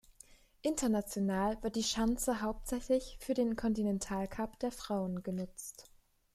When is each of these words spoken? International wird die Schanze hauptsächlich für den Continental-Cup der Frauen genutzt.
International 0.63 1.61
wird 1.61 1.75
die 1.75 1.83
Schanze 1.83 2.41
hauptsächlich 2.41 3.17
für 3.19 3.35
den 3.35 3.55
Continental-Cup 3.55 4.57
der 4.57 4.71
Frauen 4.71 5.21
genutzt. 5.21 5.91